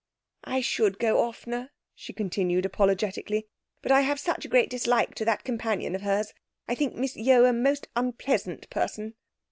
'I 0.45 0.61
should 0.61 0.97
go 0.97 1.19
oftener,' 1.21 1.69
she 1.93 2.11
continued 2.11 2.65
apologetically, 2.65 3.45
'but 3.83 3.91
I 3.91 4.01
have 4.01 4.19
such 4.19 4.45
a 4.45 4.47
great 4.47 4.67
dislike 4.67 5.13
to 5.13 5.25
that 5.25 5.43
companion 5.43 5.93
of 5.93 6.01
hers. 6.01 6.33
I 6.67 6.73
think 6.73 6.95
Miss 6.95 7.15
Yeo 7.15 7.45
a 7.45 7.53
most 7.53 7.87
unpleasant 7.95 8.67
person.' 8.71 9.13